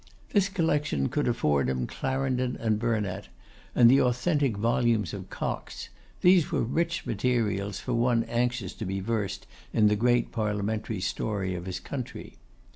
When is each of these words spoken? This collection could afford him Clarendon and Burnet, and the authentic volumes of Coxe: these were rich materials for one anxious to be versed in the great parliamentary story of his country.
This 0.31 0.49
collection 0.49 1.09
could 1.09 1.27
afford 1.27 1.69
him 1.69 1.85
Clarendon 1.85 2.57
and 2.59 2.79
Burnet, 2.79 3.27
and 3.75 3.87
the 3.87 4.01
authentic 4.01 4.57
volumes 4.57 5.13
of 5.13 5.29
Coxe: 5.29 5.89
these 6.21 6.51
were 6.51 6.63
rich 6.63 7.05
materials 7.05 7.79
for 7.79 7.93
one 7.93 8.23
anxious 8.23 8.73
to 8.77 8.85
be 8.87 8.99
versed 8.99 9.45
in 9.71 9.89
the 9.89 9.95
great 9.95 10.31
parliamentary 10.31 11.01
story 11.01 11.53
of 11.53 11.67
his 11.67 11.79
country. 11.79 12.37